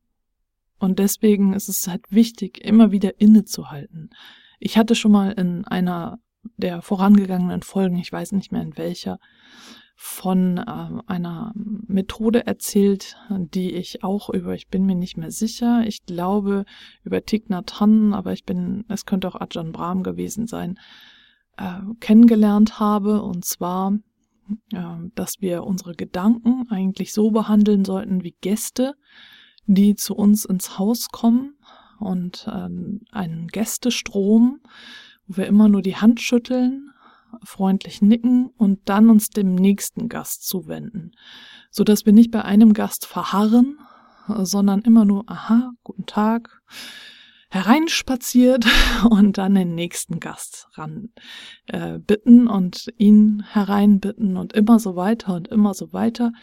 und 0.79 0.99
deswegen 0.99 1.53
ist 1.53 1.69
es 1.69 1.87
halt 1.87 2.03
wichtig, 2.09 2.63
immer 2.63 2.91
wieder 2.91 3.19
innezuhalten. 3.19 4.09
Ich 4.59 4.77
hatte 4.77 4.95
schon 4.95 5.11
mal 5.11 5.31
in 5.31 5.65
einer 5.65 6.19
der 6.57 6.81
vorangegangenen 6.81 7.61
Folgen, 7.61 7.97
ich 7.97 8.11
weiß 8.11 8.33
nicht 8.33 8.51
mehr 8.51 8.61
in 8.61 8.77
welcher, 8.77 9.19
von 9.97 10.57
äh, 10.57 11.01
einer 11.07 11.53
Methode 11.55 12.45
erzählt, 12.45 13.17
die 13.29 13.71
ich 13.71 14.03
auch 14.03 14.29
über, 14.29 14.53
ich 14.53 14.67
bin 14.67 14.85
mir 14.85 14.95
nicht 14.95 15.15
mehr 15.15 15.31
sicher, 15.31 15.83
ich 15.87 16.05
glaube 16.05 16.65
über 17.03 17.23
Thich 17.23 17.47
Nhat 17.47 17.79
Hanh, 17.79 18.13
aber 18.13 18.33
ich 18.33 18.43
bin, 18.43 18.83
es 18.89 19.05
könnte 19.05 19.29
auch 19.29 19.39
Ajahn 19.39 19.71
Brahm 19.71 20.03
gewesen 20.03 20.47
sein, 20.47 20.77
äh, 21.57 21.79
kennengelernt 21.99 22.79
habe. 22.79 23.21
Und 23.21 23.45
zwar 23.45 23.93
dass 25.15 25.41
wir 25.41 25.63
unsere 25.63 25.95
Gedanken 25.95 26.67
eigentlich 26.69 27.13
so 27.13 27.31
behandeln 27.31 27.85
sollten 27.85 28.23
wie 28.23 28.35
Gäste, 28.41 28.95
die 29.65 29.95
zu 29.95 30.15
uns 30.15 30.45
ins 30.45 30.77
Haus 30.77 31.09
kommen 31.09 31.55
und 31.99 32.47
ähm, 32.53 33.01
einen 33.11 33.47
Gästestrom, 33.47 34.59
wo 35.27 35.37
wir 35.37 35.47
immer 35.47 35.67
nur 35.67 35.81
die 35.81 35.95
Hand 35.95 36.21
schütteln, 36.21 36.91
freundlich 37.43 38.01
nicken 38.01 38.47
und 38.57 38.81
dann 38.85 39.09
uns 39.09 39.29
dem 39.29 39.55
nächsten 39.55 40.07
Gast 40.09 40.47
zuwenden, 40.47 41.11
so 41.71 41.83
dass 41.83 42.05
wir 42.05 42.13
nicht 42.13 42.31
bei 42.31 42.43
einem 42.43 42.73
Gast 42.73 43.05
verharren, 43.05 43.79
sondern 44.27 44.81
immer 44.81 45.05
nur, 45.05 45.23
aha, 45.27 45.71
guten 45.83 46.05
Tag, 46.05 46.61
hereinspaziert 47.55 48.65
und 49.09 49.37
dann 49.37 49.55
den 49.55 49.75
nächsten 49.75 50.19
Gast 50.19 50.67
ran 50.73 51.13
äh, 51.67 51.99
bitten 51.99 52.47
und 52.47 52.87
ihn 52.97 53.45
hereinbitten 53.49 54.35
und 54.35 54.51
immer 54.51 54.77
so 54.77 54.97
weiter 54.97 55.35
und 55.35 55.47
immer 55.47 55.73
so 55.73 55.93
weiter 55.93 56.33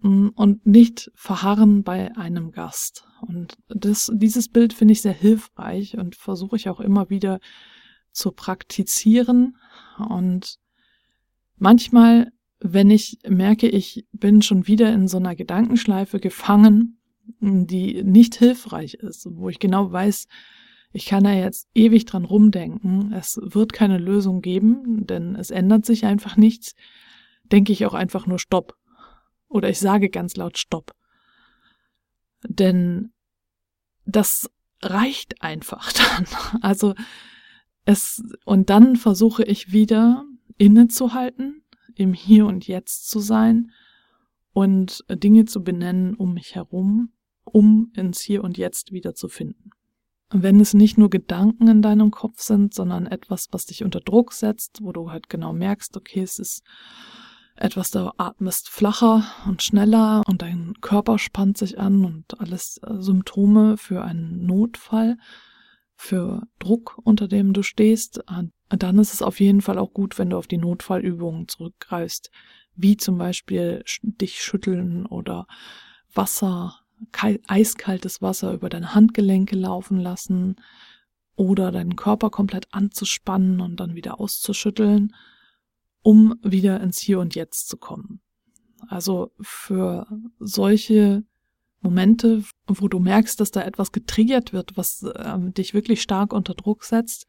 mm, 0.00 0.28
und 0.34 0.66
nicht 0.66 1.10
verharren 1.14 1.82
bei 1.82 2.16
einem 2.16 2.50
Gast. 2.50 3.04
Und 3.20 3.58
das, 3.68 4.10
dieses 4.14 4.48
Bild 4.48 4.72
finde 4.72 4.92
ich 4.92 5.02
sehr 5.02 5.12
hilfreich 5.12 5.98
und 5.98 6.16
versuche 6.16 6.56
ich 6.56 6.70
auch 6.70 6.80
immer 6.80 7.10
wieder 7.10 7.40
zu 8.12 8.32
praktizieren. 8.32 9.58
Und 9.98 10.56
manchmal, 11.56 12.32
wenn 12.60 12.90
ich 12.90 13.18
merke, 13.28 13.68
ich 13.68 14.06
bin 14.12 14.40
schon 14.40 14.66
wieder 14.66 14.94
in 14.94 15.08
so 15.08 15.18
einer 15.18 15.36
Gedankenschleife 15.36 16.20
gefangen, 16.20 16.97
die 17.40 18.02
nicht 18.02 18.34
hilfreich 18.36 18.94
ist, 18.94 19.26
wo 19.30 19.48
ich 19.48 19.58
genau 19.58 19.90
weiß, 19.92 20.26
ich 20.92 21.06
kann 21.06 21.24
da 21.24 21.32
jetzt 21.32 21.68
ewig 21.74 22.06
dran 22.06 22.24
rumdenken, 22.24 23.12
es 23.12 23.38
wird 23.42 23.72
keine 23.72 23.98
Lösung 23.98 24.40
geben, 24.40 25.06
denn 25.06 25.36
es 25.36 25.50
ändert 25.50 25.84
sich 25.84 26.06
einfach 26.06 26.36
nichts, 26.36 26.74
denke 27.44 27.72
ich 27.72 27.84
auch 27.86 27.94
einfach 27.94 28.26
nur 28.26 28.38
Stopp. 28.38 28.76
Oder 29.48 29.68
ich 29.70 29.78
sage 29.78 30.10
ganz 30.10 30.36
laut 30.36 30.58
Stopp. 30.58 30.92
Denn 32.42 33.12
das 34.04 34.50
reicht 34.82 35.42
einfach 35.42 35.92
dann. 35.92 36.26
Also 36.62 36.94
es, 37.84 38.22
und 38.44 38.70
dann 38.70 38.96
versuche 38.96 39.44
ich 39.44 39.72
wieder 39.72 40.24
innezuhalten, 40.56 41.62
im 41.94 42.12
Hier 42.12 42.46
und 42.46 42.66
Jetzt 42.66 43.08
zu 43.08 43.18
sein 43.20 43.72
und 44.52 45.04
Dinge 45.08 45.44
zu 45.44 45.62
benennen 45.62 46.14
um 46.14 46.34
mich 46.34 46.54
herum 46.54 47.12
um 47.54 47.92
ins 47.94 48.20
Hier 48.20 48.44
und 48.44 48.58
Jetzt 48.58 48.92
wieder 48.92 49.14
zu 49.14 49.28
finden. 49.28 49.70
Wenn 50.30 50.60
es 50.60 50.74
nicht 50.74 50.98
nur 50.98 51.08
Gedanken 51.08 51.68
in 51.68 51.82
deinem 51.82 52.10
Kopf 52.10 52.42
sind, 52.42 52.74
sondern 52.74 53.06
etwas, 53.06 53.48
was 53.50 53.64
dich 53.64 53.82
unter 53.82 54.00
Druck 54.00 54.32
setzt, 54.32 54.82
wo 54.82 54.92
du 54.92 55.10
halt 55.10 55.28
genau 55.30 55.52
merkst, 55.52 55.96
okay, 55.96 56.20
es 56.20 56.38
ist 56.38 56.62
etwas, 57.56 57.90
da 57.90 58.12
atmest 58.18 58.68
flacher 58.68 59.24
und 59.46 59.62
schneller 59.62 60.22
und 60.26 60.42
dein 60.42 60.74
Körper 60.80 61.18
spannt 61.18 61.58
sich 61.58 61.78
an 61.78 62.04
und 62.04 62.38
alles 62.40 62.78
äh, 62.84 63.00
Symptome 63.00 63.76
für 63.76 64.02
einen 64.04 64.46
Notfall, 64.46 65.16
für 65.96 66.42
Druck, 66.60 66.98
unter 67.02 67.26
dem 67.26 67.52
du 67.52 67.62
stehst, 67.64 68.22
dann 68.68 68.98
ist 68.98 69.12
es 69.12 69.20
auf 69.20 69.40
jeden 69.40 69.60
Fall 69.60 69.78
auch 69.78 69.92
gut, 69.92 70.16
wenn 70.16 70.30
du 70.30 70.36
auf 70.36 70.46
die 70.46 70.56
Notfallübungen 70.56 71.48
zurückgreifst, 71.48 72.30
wie 72.76 72.96
zum 72.96 73.18
Beispiel 73.18 73.82
dich 74.02 74.40
schütteln 74.40 75.06
oder 75.06 75.48
Wasser 76.14 76.78
eiskaltes 77.46 78.22
Wasser 78.22 78.52
über 78.52 78.68
deine 78.68 78.94
Handgelenke 78.94 79.56
laufen 79.56 79.98
lassen 79.98 80.56
oder 81.36 81.70
deinen 81.70 81.96
Körper 81.96 82.30
komplett 82.30 82.66
anzuspannen 82.72 83.60
und 83.60 83.78
dann 83.78 83.94
wieder 83.94 84.20
auszuschütteln, 84.20 85.14
um 86.02 86.34
wieder 86.42 86.80
ins 86.80 86.98
Hier 86.98 87.20
und 87.20 87.34
Jetzt 87.34 87.68
zu 87.68 87.76
kommen. 87.76 88.20
Also 88.88 89.32
für 89.40 90.06
solche 90.38 91.24
Momente, 91.80 92.42
wo 92.66 92.88
du 92.88 92.98
merkst, 92.98 93.38
dass 93.40 93.50
da 93.50 93.62
etwas 93.62 93.92
getriggert 93.92 94.52
wird, 94.52 94.76
was 94.76 95.02
äh, 95.02 95.38
dich 95.52 95.74
wirklich 95.74 96.02
stark 96.02 96.32
unter 96.32 96.54
Druck 96.54 96.84
setzt, 96.84 97.26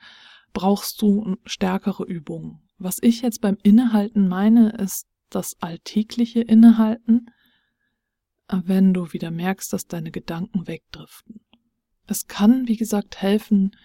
brauchst 0.54 1.02
du 1.02 1.36
stärkere 1.46 2.04
Übungen. 2.04 2.62
Was 2.78 2.98
ich 3.02 3.22
jetzt 3.22 3.41
beim 3.41 3.58
Innehalten 3.62 4.28
meine, 4.28 4.72
ist 4.72 5.08
das 5.30 5.58
alltägliche 5.62 6.41
Innehalten, 6.41 7.28
wenn 8.50 8.94
du 8.94 9.14
wieder 9.14 9.32
merkst, 9.32 9.72
dass 9.72 9.88
deine 9.88 10.12
Gedanken 10.12 10.68
wegdriften. 10.68 11.42
Es 12.08 12.28
kann, 12.28 12.68
wie 12.68 12.78
gesagt, 12.78 13.22
helfen, 13.22 13.76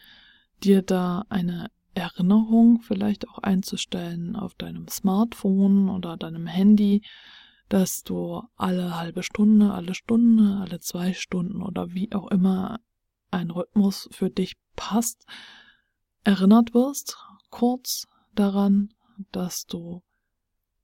dir 0.62 0.82
da 0.82 1.24
eine 1.28 1.70
Erinnerung 1.94 2.80
vielleicht 2.80 3.28
auch 3.28 3.38
einzustellen 3.38 4.34
auf 4.34 4.54
deinem 4.54 4.88
Smartphone 4.88 5.88
oder 5.90 6.16
deinem 6.16 6.46
Handy, 6.46 7.02
dass 7.68 8.02
du 8.02 8.42
alle 8.56 8.96
halbe 8.96 9.22
Stunde, 9.22 9.72
alle 9.72 9.94
Stunde, 9.94 10.58
alle 10.60 10.80
zwei 10.80 11.12
Stunden 11.12 11.62
oder 11.62 11.92
wie 11.92 12.12
auch 12.12 12.30
immer 12.30 12.80
ein 13.30 13.50
Rhythmus 13.50 14.08
für 14.12 14.30
dich 14.30 14.54
passt, 14.76 15.24
erinnert 16.24 16.74
wirst, 16.74 17.16
kurz 17.50 18.06
daran, 18.34 18.92
dass 19.30 19.66
du 19.66 20.02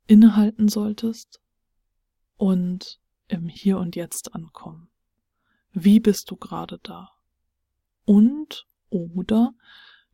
innehalten 0.07 0.69
solltest 0.69 1.41
und 2.37 3.01
im 3.31 3.49
Hier 3.49 3.79
und 3.79 3.97
Jetzt 3.97 4.35
ankommen. 4.35 4.89
Wie 5.73 6.01
bist 6.01 6.31
du 6.31 6.37
gerade 6.37 6.79
da? 6.83 7.11
Und 8.05 8.67
oder 8.89 9.55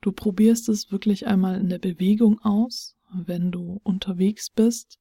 du 0.01 0.13
probierst 0.13 0.69
es 0.69 0.93
wirklich 0.93 1.27
einmal 1.27 1.59
in 1.59 1.69
der 1.69 1.79
Bewegung 1.79 2.39
aus, 2.41 2.97
wenn 3.11 3.51
du 3.51 3.81
unterwegs 3.83 4.51
bist 4.51 4.99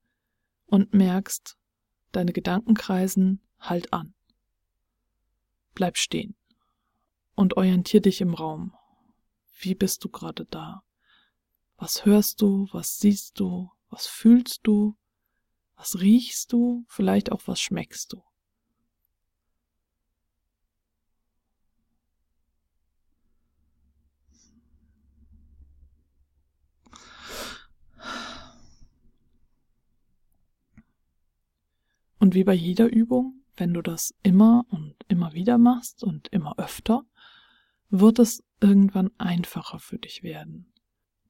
und 0.66 0.94
merkst, 0.94 1.58
deine 2.12 2.32
Gedanken 2.32 2.74
kreisen, 2.74 3.42
halt 3.60 3.92
an. 3.92 4.14
Bleib 5.74 5.98
stehen 5.98 6.36
und 7.36 7.58
orientier 7.58 8.02
dich 8.02 8.22
im 8.22 8.34
Raum. 8.34 8.74
Wie 9.60 9.76
bist 9.76 10.04
du 10.04 10.10
gerade 10.10 10.46
da? 10.46 10.84
Was 11.78 12.06
hörst 12.06 12.42
du? 12.42 12.68
Was 12.72 12.98
siehst 12.98 13.40
du? 13.40 13.72
Was 13.90 14.08
fühlst 14.08 14.62
du? 14.64 14.96
Was 15.76 16.00
riechst 16.00 16.54
du? 16.54 16.86
Vielleicht 16.88 17.32
auch 17.32 17.42
was 17.46 17.60
schmeckst 17.60 18.14
du? 18.14 18.24
Und 32.26 32.34
wie 32.34 32.44
bei 32.44 32.56
jeder 32.56 32.92
Übung, 32.92 33.44
wenn 33.56 33.74
du 33.74 33.84
das 33.84 34.16
immer 34.24 34.66
und 34.70 34.96
immer 35.08 35.34
wieder 35.34 35.60
machst 35.60 36.04
und 36.04 36.28
immer 36.30 36.58
öfter, 36.58 37.06
wird 37.90 38.18
es 38.18 38.44
irgendwann 38.60 39.12
einfacher 39.20 39.78
für 39.78 40.00
dich 40.00 40.24
werden. 40.24 40.74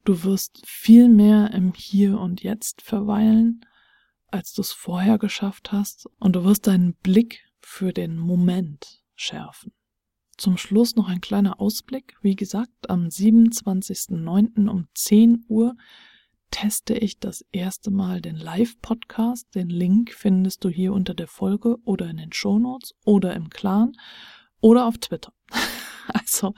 Du 0.06 0.24
wirst 0.24 0.66
viel 0.66 1.10
mehr 1.10 1.52
im 1.52 1.74
Hier 1.74 2.18
und 2.18 2.44
Jetzt 2.44 2.82
verweilen 2.82 3.66
als 4.36 4.54
du 4.54 4.62
es 4.62 4.72
vorher 4.72 5.18
geschafft 5.18 5.72
hast, 5.72 6.08
und 6.20 6.36
du 6.36 6.44
wirst 6.44 6.68
deinen 6.68 6.94
Blick 6.96 7.44
für 7.62 7.94
den 7.94 8.18
Moment 8.18 9.02
schärfen. 9.16 9.74
Zum 10.38 10.58
Schluss 10.58 10.96
noch 10.96 11.08
ein 11.08 11.22
kleiner 11.22 11.62
Ausblick. 11.62 12.16
Wie 12.22 12.36
gesagt, 12.36 12.90
am 12.90 13.08
27.09. 13.08 14.70
um 14.70 14.88
10 14.94 15.46
Uhr 15.48 15.76
teste 16.52 16.94
ich 16.94 17.20
das 17.20 17.46
erste 17.52 17.90
Mal 17.90 18.22
den 18.22 18.36
Live-Podcast. 18.36 19.56
Den 19.56 19.70
Link 19.70 20.14
findest 20.14 20.64
du 20.64 20.70
hier 20.70 20.94
unter 20.94 21.14
der 21.14 21.28
Folge 21.28 21.78
oder 21.86 22.10
in 22.10 22.18
den 22.18 22.34
Shownotes 22.34 22.94
oder 23.06 23.34
im 23.34 23.50
Clan 23.50 23.94
oder 24.60 24.86
auf 24.86 24.98
Twitter. 24.98 25.34
also, 26.08 26.54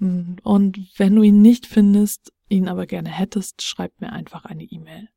und 0.00 0.78
wenn 0.96 1.14
du 1.14 1.22
ihn 1.22 1.42
nicht 1.42 1.66
findest, 1.66 2.32
ihn 2.48 2.68
aber 2.68 2.86
gerne 2.86 3.10
hättest, 3.10 3.62
schreib 3.62 4.00
mir 4.00 4.12
einfach 4.12 4.46
eine 4.46 4.64
E-Mail. 4.64 5.08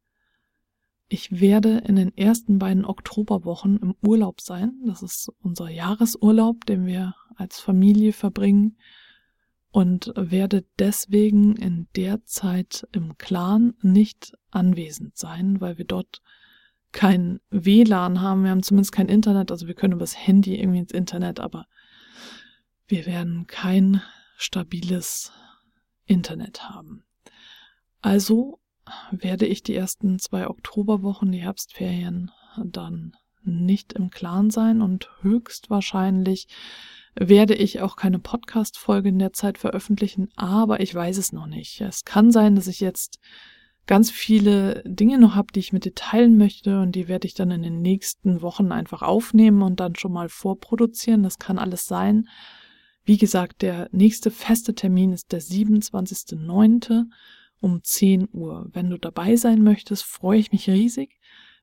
Ich 1.10 1.40
werde 1.40 1.78
in 1.86 1.96
den 1.96 2.16
ersten 2.18 2.60
beiden 2.60 2.84
Oktoberwochen 2.84 3.80
im 3.80 3.96
Urlaub 4.06 4.42
sein. 4.42 4.74
Das 4.86 5.02
ist 5.02 5.32
unser 5.42 5.70
Jahresurlaub, 5.70 6.66
den 6.66 6.86
wir 6.86 7.16
als 7.36 7.60
Familie 7.60 8.12
verbringen 8.12 8.78
und 9.72 10.12
werde 10.16 10.66
deswegen 10.80 11.56
in 11.56 11.88
der 11.96 12.26
Zeit 12.26 12.88
im 12.92 13.18
Clan 13.18 13.76
nicht 13.82 14.34
anwesend 14.52 15.18
sein, 15.18 15.62
weil 15.62 15.78
wir 15.78 15.86
dort 15.86 16.22
kein 16.92 17.40
WLAN 17.52 18.22
haben. 18.22 18.44
Wir 18.44 18.52
haben 18.52 18.64
zumindest 18.64 18.92
kein 18.92 19.08
Internet, 19.08 19.52
also 19.52 19.68
wir 19.68 19.76
können 19.76 19.94
übers 19.94 20.18
Handy 20.18 20.60
irgendwie 20.60 20.80
ins 20.80 20.92
Internet, 20.92 21.40
aber 21.40 21.68
wir 22.88 23.06
werden 23.06 23.48
kein 23.48 24.02
stabiles 24.38 25.32
Internet 26.06 26.70
haben. 26.70 27.04
Also 28.02 28.60
werde 29.12 29.46
ich 29.46 29.64
die 29.64 29.76
ersten 29.76 30.20
zwei 30.20 30.48
Oktoberwochen, 30.48 31.32
die 31.32 31.42
Herbstferien, 31.42 32.32
dann 32.64 33.16
nicht 33.44 33.94
im 33.94 34.10
Clan 34.10 34.50
sein 34.50 34.82
und 34.82 35.10
höchstwahrscheinlich 35.22 36.48
werde 37.16 37.56
ich 37.56 37.82
auch 37.82 37.96
keine 37.96 38.20
Podcast-Folge 38.20 39.10
in 39.10 39.20
der 39.20 39.34
Zeit 39.34 39.58
veröffentlichen, 39.58 40.30
aber 40.36 40.82
ich 40.82 40.94
weiß 40.94 41.18
es 41.18 41.32
noch 41.32 41.48
nicht. 41.48 41.82
Es 41.82 42.04
kann 42.04 42.32
sein, 42.32 42.56
dass 42.56 42.68
ich 42.68 42.80
jetzt 42.80 43.20
ganz 43.88 44.12
viele 44.12 44.84
Dinge 44.86 45.18
noch 45.18 45.34
habe, 45.34 45.52
die 45.54 45.62
ich 45.62 45.74
mit 45.74 45.86
dir 45.86 45.96
teilen 45.96 46.38
möchte 46.38 46.82
und 46.82 46.94
die 46.94 47.08
werde 47.08 47.26
ich 47.26 47.34
dann 47.34 47.52
in 47.52 47.64
den 47.64 47.82
nächsten 47.82 48.42
Wochen 48.42 48.72
einfach 48.72 49.02
aufnehmen 49.02 49.62
und 49.62 49.80
dann 49.80 49.96
schon 49.96 50.12
mal 50.12 50.30
vorproduzieren. 50.30 51.24
Das 51.24 51.40
kann 51.40 51.58
alles 51.58 51.86
sein. 51.86 52.28
Wie 53.06 53.18
gesagt, 53.18 53.62
der 53.62 53.88
nächste 53.92 54.30
feste 54.30 54.76
Termin 54.76 55.14
ist 55.14 55.32
der 55.32 55.42
27.09. 55.42 57.06
um 57.60 57.84
10 57.84 58.30
Uhr. 58.32 58.70
Wenn 58.72 58.90
du 58.90 58.98
dabei 58.98 59.36
sein 59.36 59.64
möchtest, 59.64 60.04
freue 60.04 60.40
ich 60.40 60.52
mich 60.52 60.70
riesig. 60.70 61.20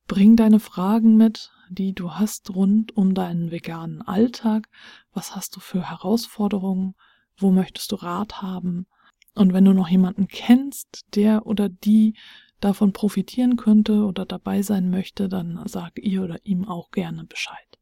Bring 0.06 0.36
deine 0.36 0.60
Fragen 0.60 1.16
mit, 1.16 1.50
die 1.70 1.94
du 1.94 2.12
hast 2.12 2.50
rund 2.50 2.96
um 2.96 3.14
deinen 3.14 3.50
veganen 3.50 4.02
Alltag. 4.02 4.68
Was 5.12 5.34
hast 5.34 5.56
du 5.56 5.60
für 5.60 5.88
Herausforderungen? 5.88 6.94
Wo 7.36 7.50
möchtest 7.50 7.90
du 7.92 7.96
Rat 7.96 8.42
haben? 8.42 8.86
Und 9.34 9.52
wenn 9.52 9.64
du 9.64 9.72
noch 9.72 9.88
jemanden 9.88 10.28
kennst, 10.28 11.06
der 11.14 11.46
oder 11.46 11.68
die 11.68 12.14
davon 12.60 12.92
profitieren 12.92 13.56
könnte 13.56 14.04
oder 14.04 14.24
dabei 14.24 14.62
sein 14.62 14.90
möchte, 14.90 15.28
dann 15.28 15.60
sag 15.66 15.98
ihr 15.98 16.22
oder 16.22 16.38
ihm 16.44 16.66
auch 16.66 16.90
gerne 16.90 17.24
Bescheid. 17.24 17.78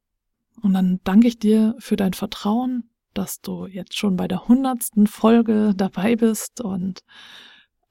Und 0.62 0.74
dann 0.74 1.00
danke 1.04 1.28
ich 1.28 1.38
dir 1.38 1.74
für 1.78 1.96
dein 1.96 2.14
Vertrauen, 2.14 2.90
dass 3.14 3.40
du 3.40 3.66
jetzt 3.66 3.96
schon 3.96 4.16
bei 4.16 4.28
der 4.28 4.48
hundertsten 4.48 5.06
Folge 5.06 5.74
dabei 5.76 6.16
bist 6.16 6.60
und 6.60 7.00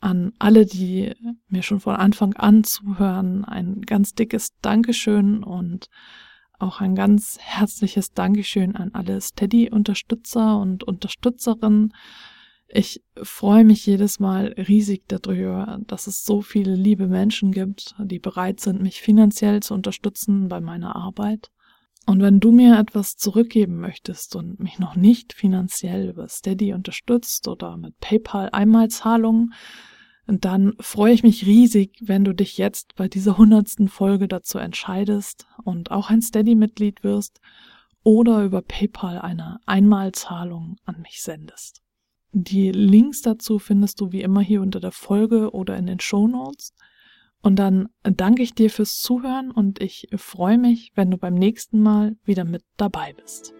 an 0.01 0.33
alle, 0.39 0.65
die 0.65 1.13
mir 1.47 1.63
schon 1.63 1.79
von 1.79 1.95
Anfang 1.95 2.33
an 2.33 2.63
zuhören, 2.63 3.45
ein 3.45 3.81
ganz 3.81 4.13
dickes 4.13 4.49
Dankeschön 4.61 5.43
und 5.43 5.87
auch 6.59 6.81
ein 6.81 6.95
ganz 6.95 7.37
herzliches 7.39 8.13
Dankeschön 8.13 8.75
an 8.75 8.91
alle 8.93 9.19
Steady-Unterstützer 9.21 10.59
und 10.59 10.83
Unterstützerinnen, 10.83 11.93
ich 12.73 13.03
freue 13.21 13.65
mich 13.65 13.85
jedes 13.85 14.19
Mal 14.19 14.55
riesig 14.57 15.03
darüber, 15.07 15.79
dass 15.87 16.07
es 16.07 16.23
so 16.23 16.41
viele 16.41 16.73
liebe 16.73 17.07
Menschen 17.07 17.51
gibt, 17.51 17.95
die 17.99 18.19
bereit 18.19 18.61
sind, 18.61 18.81
mich 18.81 19.01
finanziell 19.01 19.61
zu 19.61 19.73
unterstützen 19.73 20.47
bei 20.47 20.61
meiner 20.61 20.95
Arbeit. 20.95 21.51
Und 22.05 22.21
wenn 22.21 22.39
du 22.39 22.51
mir 22.51 22.79
etwas 22.79 23.17
zurückgeben 23.17 23.79
möchtest 23.79 24.37
und 24.37 24.59
mich 24.59 24.79
noch 24.79 24.95
nicht 24.95 25.33
finanziell 25.33 26.09
über 26.09 26.29
Steady 26.29 26.73
unterstützt 26.73 27.47
oder 27.49 27.75
mit 27.75 27.99
PayPal 27.99 28.49
Einmalzahlungen, 28.51 29.53
dann 30.39 30.73
freue 30.79 31.13
ich 31.13 31.23
mich 31.23 31.45
riesig, 31.45 31.97
wenn 32.01 32.23
du 32.23 32.33
dich 32.33 32.57
jetzt 32.57 32.95
bei 32.95 33.07
dieser 33.07 33.37
hundertsten 33.37 33.89
Folge 33.89 34.27
dazu 34.27 34.57
entscheidest 34.57 35.45
und 35.63 35.91
auch 35.91 36.09
ein 36.09 36.21
Steady-Mitglied 36.21 37.03
wirst 37.03 37.39
oder 38.03 38.43
über 38.43 38.61
PayPal 38.61 39.19
eine 39.19 39.59
Einmalzahlung 39.65 40.77
an 40.85 41.01
mich 41.01 41.21
sendest. 41.21 41.81
Die 42.33 42.71
Links 42.71 43.21
dazu 43.21 43.59
findest 43.59 43.99
du 43.99 44.11
wie 44.11 44.21
immer 44.21 44.41
hier 44.41 44.61
unter 44.61 44.79
der 44.79 44.93
Folge 44.93 45.51
oder 45.51 45.75
in 45.75 45.85
den 45.85 45.99
Show 45.99 46.27
Notes. 46.27 46.73
Und 47.41 47.57
dann 47.57 47.89
danke 48.03 48.43
ich 48.43 48.53
dir 48.53 48.69
fürs 48.69 48.99
Zuhören 48.99 49.51
und 49.51 49.81
ich 49.81 50.07
freue 50.15 50.57
mich, 50.57 50.91
wenn 50.95 51.11
du 51.11 51.17
beim 51.17 51.33
nächsten 51.33 51.81
Mal 51.81 52.15
wieder 52.23 52.45
mit 52.45 52.63
dabei 52.77 53.13
bist. 53.13 53.53